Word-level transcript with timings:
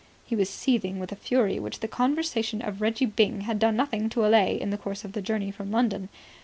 He 0.25 0.35
was 0.35 0.49
seething 0.49 0.97
with 0.97 1.11
a 1.11 1.15
fury 1.15 1.59
which 1.59 1.79
the 1.79 1.87
conversation 1.87 2.59
of 2.63 2.81
Reggie 2.81 3.05
Byng 3.05 3.41
had 3.41 3.59
done 3.59 3.75
nothing 3.75 4.09
to 4.09 4.25
allay 4.25 4.59
in 4.59 4.71
the 4.71 4.77
course 4.79 5.05
of 5.05 5.11
the 5.13 5.21
journey 5.21 5.51
from 5.51 5.69
London. 5.69 6.09